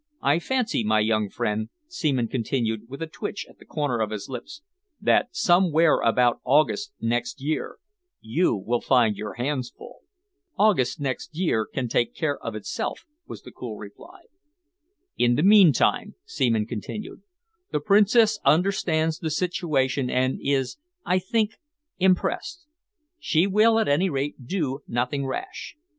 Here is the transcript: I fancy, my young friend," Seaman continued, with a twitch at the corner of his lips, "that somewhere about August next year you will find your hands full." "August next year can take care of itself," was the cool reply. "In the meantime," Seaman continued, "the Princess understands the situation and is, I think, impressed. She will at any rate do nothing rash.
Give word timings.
I 0.23 0.39
fancy, 0.39 0.83
my 0.83 0.99
young 0.99 1.29
friend," 1.29 1.69
Seaman 1.87 2.27
continued, 2.27 2.89
with 2.89 3.03
a 3.03 3.05
twitch 3.05 3.45
at 3.47 3.59
the 3.59 3.65
corner 3.65 3.99
of 3.99 4.09
his 4.09 4.27
lips, 4.29 4.63
"that 4.99 5.27
somewhere 5.29 5.99
about 5.99 6.39
August 6.43 6.91
next 6.99 7.39
year 7.39 7.77
you 8.19 8.55
will 8.55 8.81
find 8.81 9.15
your 9.15 9.33
hands 9.33 9.69
full." 9.69 9.99
"August 10.57 10.99
next 10.99 11.35
year 11.35 11.67
can 11.67 11.87
take 11.87 12.15
care 12.15 12.39
of 12.43 12.55
itself," 12.55 13.05
was 13.27 13.43
the 13.43 13.51
cool 13.51 13.77
reply. 13.77 14.21
"In 15.19 15.35
the 15.35 15.43
meantime," 15.43 16.15
Seaman 16.25 16.65
continued, 16.65 17.21
"the 17.71 17.79
Princess 17.79 18.39
understands 18.43 19.19
the 19.19 19.29
situation 19.29 20.09
and 20.09 20.39
is, 20.41 20.79
I 21.05 21.19
think, 21.19 21.57
impressed. 21.99 22.65
She 23.19 23.45
will 23.45 23.77
at 23.77 23.87
any 23.87 24.09
rate 24.09 24.47
do 24.47 24.79
nothing 24.87 25.27
rash. 25.27 25.75